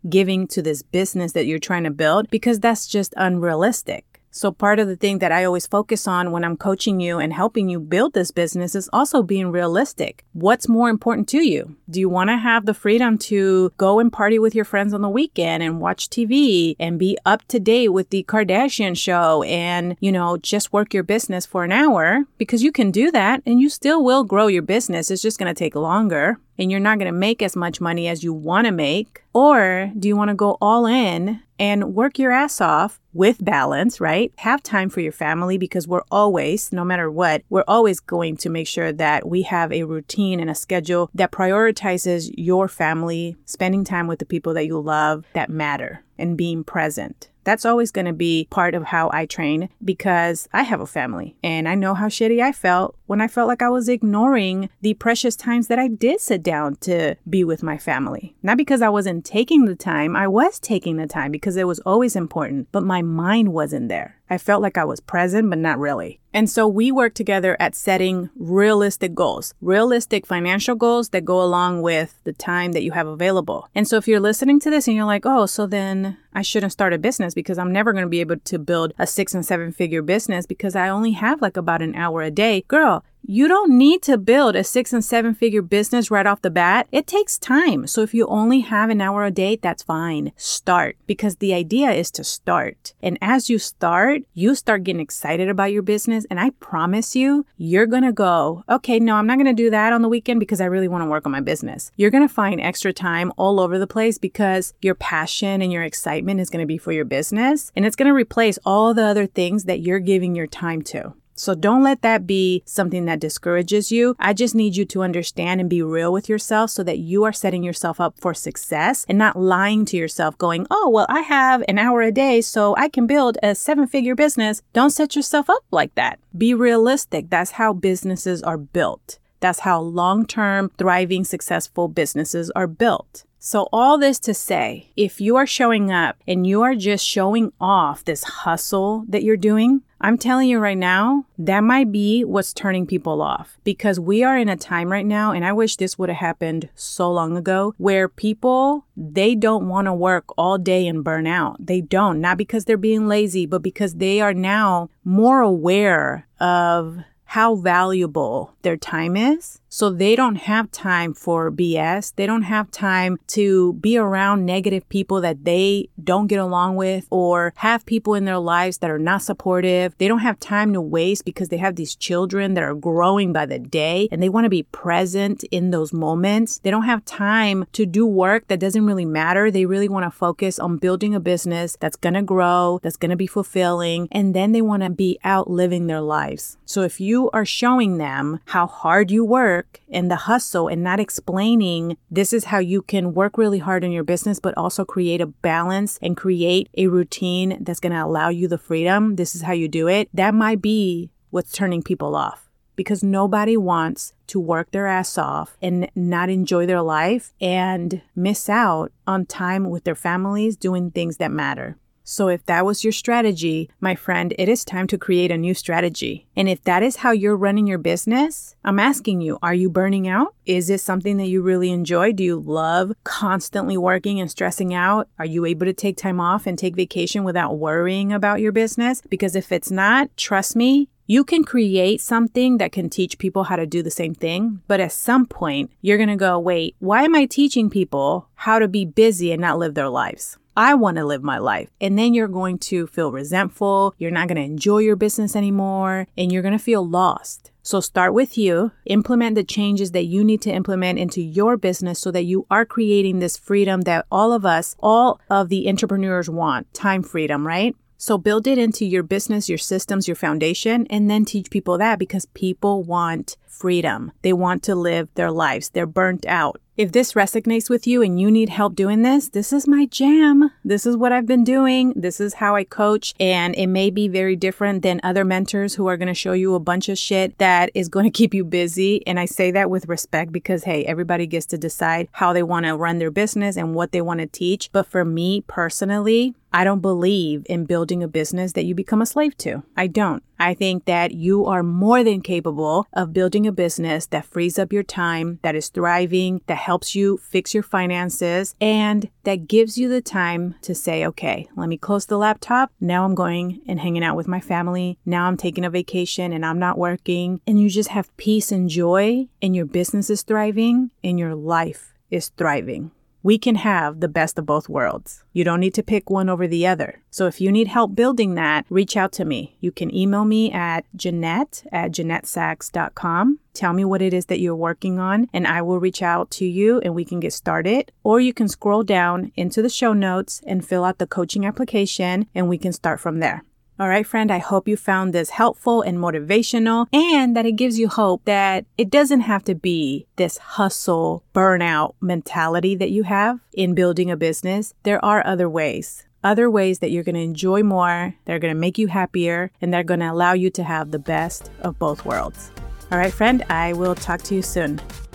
giving 0.08 0.46
to 0.48 0.62
this 0.62 0.82
business 0.82 1.32
that 1.32 1.46
you're 1.46 1.58
trying 1.58 1.84
to 1.84 1.90
build 1.90 2.30
because 2.30 2.58
that's 2.58 2.86
just 2.86 3.12
unrealistic. 3.16 4.07
So, 4.38 4.52
part 4.52 4.78
of 4.78 4.86
the 4.86 4.94
thing 4.94 5.18
that 5.18 5.32
I 5.32 5.42
always 5.42 5.66
focus 5.66 6.06
on 6.06 6.30
when 6.30 6.44
I'm 6.44 6.56
coaching 6.56 7.00
you 7.00 7.18
and 7.18 7.32
helping 7.32 7.68
you 7.68 7.80
build 7.80 8.12
this 8.12 8.30
business 8.30 8.76
is 8.76 8.88
also 8.92 9.20
being 9.20 9.50
realistic. 9.50 10.24
What's 10.32 10.68
more 10.68 10.88
important 10.88 11.26
to 11.30 11.38
you? 11.38 11.74
Do 11.90 11.98
you 11.98 12.08
want 12.08 12.30
to 12.30 12.36
have 12.36 12.64
the 12.64 12.72
freedom 12.72 13.18
to 13.18 13.72
go 13.78 13.98
and 13.98 14.12
party 14.12 14.38
with 14.38 14.54
your 14.54 14.64
friends 14.64 14.94
on 14.94 15.02
the 15.02 15.08
weekend 15.08 15.64
and 15.64 15.80
watch 15.80 16.08
TV 16.08 16.76
and 16.78 17.00
be 17.00 17.18
up 17.26 17.48
to 17.48 17.58
date 17.58 17.88
with 17.88 18.10
the 18.10 18.22
Kardashian 18.28 18.96
show 18.96 19.42
and, 19.42 19.96
you 19.98 20.12
know, 20.12 20.36
just 20.36 20.72
work 20.72 20.94
your 20.94 21.02
business 21.02 21.44
for 21.44 21.64
an 21.64 21.72
hour? 21.72 22.20
Because 22.38 22.62
you 22.62 22.70
can 22.70 22.92
do 22.92 23.10
that 23.10 23.42
and 23.44 23.60
you 23.60 23.68
still 23.68 24.04
will 24.04 24.22
grow 24.22 24.46
your 24.46 24.62
business. 24.62 25.10
It's 25.10 25.20
just 25.20 25.40
going 25.40 25.52
to 25.52 25.58
take 25.58 25.74
longer 25.74 26.38
and 26.58 26.70
you're 26.70 26.80
not 26.80 26.98
going 26.98 27.12
to 27.12 27.18
make 27.18 27.42
as 27.42 27.56
much 27.56 27.80
money 27.80 28.08
as 28.08 28.24
you 28.24 28.32
want 28.32 28.66
to 28.66 28.72
make? 28.72 29.22
Or 29.32 29.92
do 29.98 30.08
you 30.08 30.16
want 30.16 30.28
to 30.28 30.34
go 30.34 30.58
all 30.60 30.86
in 30.86 31.40
and 31.58 31.94
work 31.94 32.18
your 32.18 32.32
ass 32.32 32.60
off 32.60 33.00
with 33.12 33.44
balance, 33.44 34.00
right? 34.00 34.32
Have 34.38 34.62
time 34.62 34.88
for 34.88 35.00
your 35.00 35.12
family 35.12 35.58
because 35.58 35.88
we're 35.88 36.02
always, 36.10 36.72
no 36.72 36.84
matter 36.84 37.10
what, 37.10 37.42
we're 37.50 37.64
always 37.66 38.00
going 38.00 38.36
to 38.38 38.48
make 38.48 38.66
sure 38.66 38.92
that 38.92 39.28
we 39.28 39.42
have 39.42 39.72
a 39.72 39.84
routine 39.84 40.40
and 40.40 40.50
a 40.50 40.54
schedule 40.54 41.10
that 41.14 41.32
prioritizes 41.32 42.32
your 42.36 42.68
family, 42.68 43.36
spending 43.44 43.84
time 43.84 44.06
with 44.06 44.18
the 44.18 44.24
people 44.24 44.54
that 44.54 44.66
you 44.66 44.78
love 44.80 45.24
that 45.32 45.50
matter 45.50 46.04
and 46.16 46.36
being 46.36 46.64
present. 46.64 47.30
That's 47.48 47.64
always 47.64 47.90
going 47.90 48.04
to 48.04 48.12
be 48.12 48.46
part 48.50 48.74
of 48.74 48.82
how 48.82 49.08
I 49.10 49.24
train 49.24 49.70
because 49.82 50.50
I 50.52 50.64
have 50.64 50.82
a 50.82 50.86
family 50.86 51.34
and 51.42 51.66
I 51.66 51.76
know 51.76 51.94
how 51.94 52.08
shitty 52.08 52.42
I 52.42 52.52
felt 52.52 52.94
when 53.06 53.22
I 53.22 53.26
felt 53.26 53.48
like 53.48 53.62
I 53.62 53.70
was 53.70 53.88
ignoring 53.88 54.68
the 54.82 54.92
precious 54.92 55.34
times 55.34 55.68
that 55.68 55.78
I 55.78 55.88
did 55.88 56.20
sit 56.20 56.42
down 56.42 56.76
to 56.82 57.14
be 57.26 57.44
with 57.44 57.62
my 57.62 57.78
family. 57.78 58.36
Not 58.42 58.58
because 58.58 58.82
I 58.82 58.90
wasn't 58.90 59.24
taking 59.24 59.64
the 59.64 59.74
time, 59.74 60.14
I 60.14 60.28
was 60.28 60.58
taking 60.58 60.98
the 60.98 61.06
time 61.06 61.32
because 61.32 61.56
it 61.56 61.66
was 61.66 61.80
always 61.86 62.16
important, 62.16 62.68
but 62.70 62.82
my 62.82 63.00
mind 63.00 63.54
wasn't 63.54 63.88
there. 63.88 64.17
I 64.30 64.38
felt 64.38 64.62
like 64.62 64.78
I 64.78 64.84
was 64.84 65.00
present, 65.00 65.48
but 65.50 65.58
not 65.58 65.78
really. 65.78 66.20
And 66.34 66.48
so 66.48 66.68
we 66.68 66.92
work 66.92 67.14
together 67.14 67.56
at 67.58 67.74
setting 67.74 68.28
realistic 68.36 69.14
goals, 69.14 69.54
realistic 69.60 70.26
financial 70.26 70.74
goals 70.74 71.08
that 71.10 71.24
go 71.24 71.42
along 71.42 71.82
with 71.82 72.20
the 72.24 72.32
time 72.32 72.72
that 72.72 72.82
you 72.82 72.92
have 72.92 73.06
available. 73.06 73.68
And 73.74 73.88
so 73.88 73.96
if 73.96 74.06
you're 74.06 74.20
listening 74.20 74.60
to 74.60 74.70
this 74.70 74.86
and 74.86 74.96
you're 74.96 75.06
like, 75.06 75.24
oh, 75.24 75.46
so 75.46 75.66
then 75.66 76.18
I 76.34 76.42
shouldn't 76.42 76.72
start 76.72 76.92
a 76.92 76.98
business 76.98 77.34
because 77.34 77.58
I'm 77.58 77.72
never 77.72 77.92
going 77.92 78.04
to 78.04 78.08
be 78.08 78.20
able 78.20 78.36
to 78.36 78.58
build 78.58 78.92
a 78.98 79.06
six 79.06 79.34
and 79.34 79.44
seven 79.44 79.72
figure 79.72 80.02
business 80.02 80.46
because 80.46 80.76
I 80.76 80.88
only 80.88 81.12
have 81.12 81.40
like 81.40 81.56
about 81.56 81.82
an 81.82 81.94
hour 81.94 82.22
a 82.22 82.30
day. 82.30 82.64
Girl, 82.68 83.02
you 83.22 83.48
don't 83.48 83.76
need 83.76 84.02
to 84.02 84.16
build 84.16 84.56
a 84.56 84.64
six 84.64 84.92
and 84.92 85.04
seven 85.04 85.34
figure 85.34 85.62
business 85.62 86.10
right 86.10 86.26
off 86.26 86.42
the 86.42 86.50
bat. 86.50 86.88
It 86.92 87.06
takes 87.06 87.38
time. 87.38 87.86
So 87.86 88.02
if 88.02 88.14
you 88.14 88.26
only 88.26 88.60
have 88.60 88.90
an 88.90 89.00
hour 89.00 89.24
a 89.24 89.30
day, 89.30 89.56
that's 89.56 89.82
fine. 89.82 90.32
Start 90.36 90.96
because 91.06 91.36
the 91.36 91.52
idea 91.52 91.90
is 91.90 92.10
to 92.12 92.24
start. 92.24 92.94
And 93.02 93.18
as 93.20 93.50
you 93.50 93.58
start, 93.58 94.22
you 94.34 94.54
start 94.54 94.84
getting 94.84 95.00
excited 95.00 95.48
about 95.48 95.72
your 95.72 95.82
business. 95.82 96.26
And 96.30 96.40
I 96.40 96.50
promise 96.58 97.14
you, 97.14 97.44
you're 97.56 97.86
going 97.86 98.04
to 98.04 98.12
go, 98.12 98.64
okay, 98.68 98.98
no, 98.98 99.16
I'm 99.16 99.26
not 99.26 99.36
going 99.36 99.46
to 99.46 99.62
do 99.62 99.70
that 99.70 99.92
on 99.92 100.02
the 100.02 100.08
weekend 100.08 100.40
because 100.40 100.60
I 100.60 100.66
really 100.66 100.88
want 100.88 101.02
to 101.02 101.10
work 101.10 101.26
on 101.26 101.32
my 101.32 101.40
business. 101.40 101.90
You're 101.96 102.10
going 102.10 102.26
to 102.26 102.32
find 102.32 102.60
extra 102.60 102.92
time 102.92 103.32
all 103.36 103.60
over 103.60 103.78
the 103.78 103.86
place 103.86 104.18
because 104.18 104.74
your 104.80 104.94
passion 104.94 105.60
and 105.60 105.72
your 105.72 105.82
excitement 105.82 106.40
is 106.40 106.50
going 106.50 106.62
to 106.62 106.66
be 106.66 106.78
for 106.78 106.92
your 106.92 107.04
business 107.04 107.72
and 107.76 107.84
it's 107.84 107.96
going 107.96 108.08
to 108.08 108.14
replace 108.14 108.58
all 108.64 108.94
the 108.94 109.04
other 109.04 109.26
things 109.26 109.64
that 109.64 109.80
you're 109.80 109.98
giving 109.98 110.34
your 110.34 110.46
time 110.46 110.82
to. 110.82 111.14
So 111.38 111.54
don't 111.54 111.82
let 111.82 112.02
that 112.02 112.26
be 112.26 112.62
something 112.66 113.04
that 113.06 113.20
discourages 113.20 113.92
you. 113.92 114.16
I 114.18 114.32
just 114.32 114.54
need 114.54 114.76
you 114.76 114.84
to 114.86 115.02
understand 115.02 115.60
and 115.60 115.70
be 115.70 115.82
real 115.82 116.12
with 116.12 116.28
yourself 116.28 116.70
so 116.70 116.82
that 116.82 116.98
you 116.98 117.24
are 117.24 117.32
setting 117.32 117.62
yourself 117.62 118.00
up 118.00 118.18
for 118.18 118.34
success 118.34 119.06
and 119.08 119.18
not 119.18 119.36
lying 119.36 119.84
to 119.86 119.96
yourself, 119.96 120.36
going, 120.38 120.66
oh, 120.70 120.88
well, 120.88 121.06
I 121.08 121.20
have 121.20 121.62
an 121.68 121.78
hour 121.78 122.02
a 122.02 122.12
day, 122.12 122.40
so 122.40 122.74
I 122.76 122.88
can 122.88 123.06
build 123.06 123.38
a 123.42 123.54
seven 123.54 123.86
figure 123.86 124.14
business. 124.14 124.62
Don't 124.72 124.90
set 124.90 125.14
yourself 125.14 125.48
up 125.48 125.64
like 125.70 125.94
that. 125.94 126.18
Be 126.36 126.54
realistic. 126.54 127.30
That's 127.30 127.52
how 127.52 127.72
businesses 127.72 128.42
are 128.42 128.58
built. 128.58 129.18
That's 129.40 129.60
how 129.60 129.80
long 129.80 130.26
term, 130.26 130.70
thriving, 130.78 131.24
successful 131.24 131.88
businesses 131.88 132.50
are 132.56 132.66
built. 132.66 133.24
So, 133.40 133.68
all 133.72 133.98
this 133.98 134.18
to 134.20 134.34
say, 134.34 134.90
if 134.96 135.20
you 135.20 135.36
are 135.36 135.46
showing 135.46 135.92
up 135.92 136.16
and 136.26 136.44
you 136.44 136.62
are 136.62 136.74
just 136.74 137.06
showing 137.06 137.52
off 137.60 138.04
this 138.04 138.24
hustle 138.24 139.04
that 139.08 139.22
you're 139.22 139.36
doing, 139.36 139.82
I'm 140.00 140.18
telling 140.18 140.48
you 140.48 140.58
right 140.58 140.76
now, 140.76 141.26
that 141.38 141.60
might 141.60 141.92
be 141.92 142.24
what's 142.24 142.52
turning 142.52 142.84
people 142.84 143.22
off 143.22 143.58
because 143.62 144.00
we 144.00 144.24
are 144.24 144.36
in 144.36 144.48
a 144.48 144.56
time 144.56 144.90
right 144.90 145.06
now, 145.06 145.30
and 145.32 145.44
I 145.44 145.52
wish 145.52 145.76
this 145.76 145.96
would 145.96 146.08
have 146.08 146.18
happened 146.18 146.68
so 146.74 147.12
long 147.12 147.36
ago, 147.36 147.74
where 147.78 148.08
people, 148.08 148.86
they 148.96 149.36
don't 149.36 149.68
want 149.68 149.86
to 149.86 149.94
work 149.94 150.24
all 150.36 150.58
day 150.58 150.88
and 150.88 151.04
burn 151.04 151.28
out. 151.28 151.64
They 151.64 151.80
don't, 151.80 152.20
not 152.20 152.38
because 152.38 152.64
they're 152.64 152.76
being 152.76 153.06
lazy, 153.06 153.46
but 153.46 153.62
because 153.62 153.94
they 153.94 154.20
are 154.20 154.34
now 154.34 154.90
more 155.04 155.40
aware 155.40 156.26
of 156.40 156.98
how 157.28 157.54
valuable 157.54 158.54
their 158.62 158.78
time 158.78 159.14
is. 159.14 159.60
So 159.68 159.90
they 159.90 160.16
don't 160.16 160.36
have 160.36 160.70
time 160.70 161.12
for 161.12 161.50
BS. 161.52 162.14
They 162.16 162.24
don't 162.24 162.42
have 162.42 162.70
time 162.70 163.18
to 163.28 163.74
be 163.74 163.98
around 163.98 164.46
negative 164.46 164.88
people 164.88 165.20
that 165.20 165.44
they 165.44 165.90
don't 166.02 166.26
get 166.26 166.38
along 166.38 166.76
with 166.76 167.06
or 167.10 167.52
have 167.56 167.84
people 167.84 168.14
in 168.14 168.24
their 168.24 168.38
lives 168.38 168.78
that 168.78 168.90
are 168.90 168.98
not 168.98 169.22
supportive. 169.22 169.94
They 169.98 170.08
don't 170.08 170.20
have 170.20 170.40
time 170.40 170.72
to 170.72 170.80
waste 170.80 171.26
because 171.26 171.50
they 171.50 171.58
have 171.58 171.76
these 171.76 171.94
children 171.94 172.54
that 172.54 172.64
are 172.64 172.74
growing 172.74 173.34
by 173.34 173.44
the 173.44 173.58
day 173.58 174.08
and 174.10 174.22
they 174.22 174.30
want 174.30 174.46
to 174.46 174.50
be 174.50 174.62
present 174.62 175.44
in 175.50 175.70
those 175.70 175.92
moments. 175.92 176.60
They 176.60 176.70
don't 176.70 176.84
have 176.84 177.04
time 177.04 177.66
to 177.72 177.84
do 177.84 178.06
work 178.06 178.48
that 178.48 178.60
doesn't 178.60 178.86
really 178.86 179.04
matter. 179.04 179.50
They 179.50 179.66
really 179.66 179.88
want 179.88 180.06
to 180.06 180.10
focus 180.10 180.58
on 180.58 180.78
building 180.78 181.14
a 181.14 181.20
business 181.20 181.76
that's 181.78 181.96
going 181.96 182.14
to 182.14 182.22
grow, 182.22 182.80
that's 182.82 182.96
going 182.96 183.10
to 183.10 183.16
be 183.16 183.26
fulfilling, 183.26 184.08
and 184.10 184.34
then 184.34 184.52
they 184.52 184.62
want 184.62 184.82
to 184.82 184.90
be 184.90 185.18
out 185.24 185.50
living 185.50 185.88
their 185.88 186.00
lives. 186.00 186.56
So 186.64 186.82
if 186.82 187.00
you 187.00 187.17
are 187.32 187.44
showing 187.44 187.98
them 187.98 188.40
how 188.46 188.66
hard 188.66 189.10
you 189.10 189.24
work 189.24 189.80
and 189.90 190.10
the 190.10 190.24
hustle 190.30 190.68
and 190.68 190.82
not 190.82 191.00
explaining 191.00 191.96
this 192.10 192.32
is 192.32 192.44
how 192.44 192.58
you 192.58 192.82
can 192.82 193.14
work 193.14 193.36
really 193.36 193.58
hard 193.58 193.84
in 193.84 193.92
your 193.92 194.04
business, 194.04 194.38
but 194.38 194.56
also 194.56 194.84
create 194.84 195.20
a 195.20 195.26
balance 195.26 195.98
and 196.00 196.16
create 196.16 196.68
a 196.76 196.86
routine 196.86 197.58
that's 197.60 197.80
going 197.80 197.92
to 197.92 198.04
allow 198.04 198.28
you 198.28 198.46
the 198.46 198.58
freedom. 198.58 199.16
This 199.16 199.34
is 199.34 199.42
how 199.42 199.52
you 199.52 199.68
do 199.68 199.88
it. 199.88 200.08
That 200.14 200.34
might 200.34 200.62
be 200.62 201.10
what's 201.30 201.52
turning 201.52 201.82
people 201.82 202.14
off 202.14 202.48
because 202.78 203.02
nobody 203.02 203.56
wants 203.56 204.12
to 204.28 204.38
work 204.38 204.70
their 204.70 204.86
ass 204.86 205.18
off 205.18 205.56
and 205.60 205.90
not 205.96 206.30
enjoy 206.30 206.64
their 206.64 206.80
life 206.80 207.34
and 207.40 208.00
miss 208.14 208.48
out 208.48 208.92
on 209.04 209.26
time 209.26 209.68
with 209.68 209.82
their 209.82 209.96
families 209.96 210.56
doing 210.56 210.90
things 210.90 211.16
that 211.16 211.32
matter. 211.32 211.76
So, 212.10 212.28
if 212.28 212.46
that 212.46 212.64
was 212.64 212.84
your 212.84 212.92
strategy, 212.92 213.68
my 213.82 213.94
friend, 213.94 214.32
it 214.38 214.48
is 214.48 214.64
time 214.64 214.86
to 214.86 214.96
create 214.96 215.30
a 215.30 215.36
new 215.36 215.52
strategy. 215.52 216.26
And 216.34 216.48
if 216.48 216.62
that 216.62 216.82
is 216.82 216.96
how 216.96 217.10
you're 217.10 217.36
running 217.36 217.66
your 217.66 217.76
business, 217.76 218.56
I'm 218.64 218.78
asking 218.78 219.20
you, 219.20 219.38
are 219.42 219.52
you 219.52 219.68
burning 219.68 220.08
out? 220.08 220.34
Is 220.46 220.68
this 220.68 220.82
something 220.82 221.18
that 221.18 221.28
you 221.28 221.42
really 221.42 221.70
enjoy? 221.70 222.14
Do 222.14 222.24
you 222.24 222.40
love 222.40 222.92
constantly 223.04 223.76
working 223.76 224.20
and 224.20 224.30
stressing 224.30 224.72
out? 224.72 225.06
Are 225.18 225.26
you 225.26 225.44
able 225.44 225.66
to 225.66 225.74
take 225.74 225.98
time 225.98 226.18
off 226.18 226.46
and 226.46 226.58
take 226.58 226.74
vacation 226.76 227.24
without 227.24 227.58
worrying 227.58 228.10
about 228.10 228.40
your 228.40 228.52
business? 228.52 229.02
Because 229.10 229.36
if 229.36 229.52
it's 229.52 229.70
not, 229.70 230.08
trust 230.16 230.56
me, 230.56 230.88
You 231.10 231.24
can 231.24 231.42
create 231.42 232.02
something 232.02 232.58
that 232.58 232.70
can 232.70 232.90
teach 232.90 233.16
people 233.16 233.44
how 233.44 233.56
to 233.56 233.64
do 233.64 233.82
the 233.82 233.90
same 233.90 234.14
thing, 234.14 234.60
but 234.68 234.78
at 234.78 234.92
some 234.92 235.24
point, 235.24 235.70
you're 235.80 235.96
to 235.96 236.16
go, 236.16 236.38
wait, 236.38 236.76
why 236.80 237.04
am 237.04 237.14
I 237.14 237.24
teaching 237.24 237.70
people 237.70 238.28
how 238.34 238.58
to 238.58 238.68
be 238.68 238.84
busy 238.84 239.32
and 239.32 239.40
not 239.40 239.58
live 239.58 239.72
their 239.72 239.88
lives? 239.88 240.36
I 240.58 240.74
want 240.74 240.96
to 240.96 241.04
live 241.04 241.22
my 241.22 241.38
life. 241.38 241.70
And 241.80 241.96
then 241.96 242.14
you're 242.14 242.26
going 242.26 242.58
to 242.58 242.88
feel 242.88 243.12
resentful. 243.12 243.94
You're 243.96 244.10
not 244.10 244.26
going 244.26 244.38
to 244.38 244.42
enjoy 244.42 244.78
your 244.78 244.96
business 244.96 245.36
anymore 245.36 246.08
and 246.16 246.32
you're 246.32 246.42
going 246.42 246.50
to 246.50 246.58
feel 246.58 246.84
lost. 246.84 247.52
So 247.62 247.78
start 247.78 248.12
with 248.12 248.36
you, 248.36 248.72
implement 248.84 249.36
the 249.36 249.44
changes 249.44 249.92
that 249.92 250.06
you 250.06 250.24
need 250.24 250.42
to 250.42 250.50
implement 250.50 250.98
into 250.98 251.22
your 251.22 251.56
business 251.56 252.00
so 252.00 252.10
that 252.10 252.24
you 252.24 252.44
are 252.50 252.64
creating 252.66 253.20
this 253.20 253.36
freedom 253.36 253.82
that 253.82 254.06
all 254.10 254.32
of 254.32 254.44
us, 254.44 254.74
all 254.80 255.20
of 255.30 255.48
the 255.48 255.68
entrepreneurs 255.68 256.28
want 256.28 256.74
time 256.74 257.04
freedom, 257.04 257.46
right? 257.46 257.76
So 257.96 258.18
build 258.18 258.48
it 258.48 258.58
into 258.58 258.84
your 258.84 259.04
business, 259.04 259.48
your 259.48 259.58
systems, 259.58 260.08
your 260.08 260.16
foundation, 260.16 260.88
and 260.90 261.08
then 261.08 261.24
teach 261.24 261.50
people 261.50 261.78
that 261.78 262.00
because 262.00 262.26
people 262.26 262.82
want 262.82 263.36
freedom. 263.46 264.10
They 264.22 264.32
want 264.32 264.64
to 264.64 264.74
live 264.74 265.08
their 265.14 265.30
lives. 265.30 265.68
They're 265.68 265.86
burnt 265.86 266.26
out. 266.26 266.60
If 266.78 266.92
this 266.92 267.14
resonates 267.14 267.68
with 267.68 267.88
you 267.88 268.02
and 268.02 268.20
you 268.20 268.30
need 268.30 268.50
help 268.50 268.76
doing 268.76 269.02
this, 269.02 269.30
this 269.30 269.52
is 269.52 269.66
my 269.66 269.86
jam. 269.86 270.52
This 270.64 270.86
is 270.86 270.96
what 270.96 271.10
I've 271.10 271.26
been 271.26 271.42
doing. 271.42 271.92
This 271.96 272.20
is 272.20 272.34
how 272.34 272.54
I 272.54 272.62
coach. 272.62 273.16
And 273.18 273.56
it 273.56 273.66
may 273.66 273.90
be 273.90 274.06
very 274.06 274.36
different 274.36 274.82
than 274.82 275.00
other 275.02 275.24
mentors 275.24 275.74
who 275.74 275.88
are 275.88 275.96
going 275.96 276.06
to 276.06 276.14
show 276.14 276.34
you 276.34 276.54
a 276.54 276.60
bunch 276.60 276.88
of 276.88 276.96
shit 276.96 277.36
that 277.38 277.72
is 277.74 277.88
going 277.88 278.04
to 278.04 278.16
keep 278.16 278.32
you 278.32 278.44
busy. 278.44 279.04
And 279.08 279.18
I 279.18 279.24
say 279.24 279.50
that 279.50 279.70
with 279.70 279.88
respect 279.88 280.30
because, 280.30 280.62
hey, 280.62 280.84
everybody 280.84 281.26
gets 281.26 281.46
to 281.46 281.58
decide 281.58 282.06
how 282.12 282.32
they 282.32 282.44
want 282.44 282.66
to 282.66 282.76
run 282.76 283.00
their 283.00 283.10
business 283.10 283.56
and 283.56 283.74
what 283.74 283.90
they 283.90 284.00
want 284.00 284.20
to 284.20 284.26
teach. 284.26 284.70
But 284.70 284.86
for 284.86 285.04
me 285.04 285.40
personally, 285.48 286.36
I 286.52 286.64
don't 286.64 286.80
believe 286.80 287.44
in 287.46 287.66
building 287.66 288.02
a 288.02 288.08
business 288.08 288.52
that 288.52 288.64
you 288.64 288.74
become 288.74 289.02
a 289.02 289.06
slave 289.06 289.36
to. 289.38 289.62
I 289.76 289.86
don't. 289.86 290.22
I 290.40 290.54
think 290.54 290.84
that 290.84 291.12
you 291.12 291.46
are 291.46 291.62
more 291.62 292.04
than 292.04 292.20
capable 292.20 292.86
of 292.92 293.12
building 293.12 293.46
a 293.46 293.52
business 293.52 294.06
that 294.06 294.24
frees 294.24 294.58
up 294.58 294.72
your 294.72 294.84
time, 294.84 295.40
that 295.42 295.56
is 295.56 295.68
thriving, 295.68 296.40
that 296.46 296.58
helps 296.58 296.94
you 296.94 297.18
fix 297.18 297.54
your 297.54 297.64
finances, 297.64 298.54
and 298.60 299.10
that 299.24 299.48
gives 299.48 299.76
you 299.76 299.88
the 299.88 300.00
time 300.00 300.54
to 300.62 300.74
say, 300.74 301.04
okay, 301.06 301.48
let 301.56 301.68
me 301.68 301.76
close 301.76 302.06
the 302.06 302.16
laptop. 302.16 302.70
Now 302.80 303.04
I'm 303.04 303.14
going 303.14 303.60
and 303.66 303.80
hanging 303.80 304.04
out 304.04 304.16
with 304.16 304.28
my 304.28 304.40
family. 304.40 304.98
Now 305.04 305.26
I'm 305.26 305.36
taking 305.36 305.64
a 305.64 305.70
vacation 305.70 306.32
and 306.32 306.46
I'm 306.46 306.58
not 306.58 306.78
working. 306.78 307.40
And 307.46 307.60
you 307.60 307.68
just 307.68 307.90
have 307.90 308.16
peace 308.16 308.52
and 308.52 308.68
joy, 308.68 309.28
and 309.42 309.56
your 309.56 309.66
business 309.66 310.08
is 310.08 310.22
thriving, 310.22 310.90
and 311.02 311.18
your 311.18 311.34
life 311.34 311.94
is 312.10 312.28
thriving. 312.30 312.92
We 313.28 313.36
can 313.36 313.56
have 313.56 314.00
the 314.00 314.08
best 314.08 314.38
of 314.38 314.46
both 314.46 314.70
worlds. 314.70 315.22
You 315.34 315.44
don't 315.44 315.60
need 315.60 315.74
to 315.74 315.82
pick 315.82 316.08
one 316.08 316.30
over 316.30 316.46
the 316.48 316.66
other. 316.66 317.02
So 317.10 317.26
if 317.26 317.42
you 317.42 317.52
need 317.52 317.68
help 317.68 317.94
building 317.94 318.36
that, 318.36 318.64
reach 318.70 318.96
out 318.96 319.12
to 319.12 319.26
me. 319.26 319.54
You 319.60 319.70
can 319.70 319.94
email 319.94 320.24
me 320.24 320.50
at 320.50 320.86
Jeanette 320.96 321.62
at 321.70 321.92
JeanetteSachs.com. 321.92 323.38
Tell 323.52 323.74
me 323.74 323.84
what 323.84 324.00
it 324.00 324.14
is 324.14 324.24
that 324.26 324.40
you're 324.40 324.56
working 324.56 324.98
on, 324.98 325.28
and 325.34 325.46
I 325.46 325.60
will 325.60 325.78
reach 325.78 326.00
out 326.00 326.30
to 326.38 326.46
you 326.46 326.80
and 326.80 326.94
we 326.94 327.04
can 327.04 327.20
get 327.20 327.34
started. 327.34 327.92
Or 328.02 328.18
you 328.18 328.32
can 328.32 328.48
scroll 328.48 328.82
down 328.82 329.30
into 329.36 329.60
the 329.60 329.68
show 329.68 329.92
notes 329.92 330.40
and 330.46 330.66
fill 330.66 330.84
out 330.84 330.96
the 330.96 331.06
coaching 331.06 331.44
application, 331.44 332.28
and 332.34 332.48
we 332.48 332.56
can 332.56 332.72
start 332.72 332.98
from 332.98 333.20
there. 333.20 333.44
All 333.80 333.88
right, 333.88 334.04
friend, 334.04 334.32
I 334.32 334.38
hope 334.38 334.66
you 334.66 334.76
found 334.76 335.12
this 335.12 335.30
helpful 335.30 335.82
and 335.82 335.98
motivational 335.98 336.88
and 336.92 337.36
that 337.36 337.46
it 337.46 337.52
gives 337.52 337.78
you 337.78 337.86
hope 337.86 338.24
that 338.24 338.64
it 338.76 338.90
doesn't 338.90 339.20
have 339.20 339.44
to 339.44 339.54
be 339.54 340.04
this 340.16 340.36
hustle, 340.38 341.22
burnout 341.32 341.94
mentality 342.00 342.74
that 342.74 342.90
you 342.90 343.04
have 343.04 343.38
in 343.52 343.76
building 343.76 344.10
a 344.10 344.16
business. 344.16 344.74
There 344.82 345.04
are 345.04 345.24
other 345.24 345.48
ways. 345.48 346.04
Other 346.24 346.50
ways 346.50 346.80
that 346.80 346.90
you're 346.90 347.04
going 347.04 347.14
to 347.14 347.20
enjoy 347.20 347.62
more, 347.62 348.16
they're 348.24 348.40
going 348.40 348.52
to 348.52 348.58
make 348.58 348.78
you 348.78 348.88
happier, 348.88 349.52
and 349.60 349.72
they're 349.72 349.84
going 349.84 350.00
to 350.00 350.10
allow 350.10 350.32
you 350.32 350.50
to 350.50 350.64
have 350.64 350.90
the 350.90 350.98
best 350.98 351.48
of 351.60 351.78
both 351.78 352.04
worlds. 352.04 352.50
All 352.90 352.98
right, 352.98 353.12
friend, 353.12 353.44
I 353.48 353.74
will 353.74 353.94
talk 353.94 354.22
to 354.22 354.34
you 354.34 354.42
soon. 354.42 354.80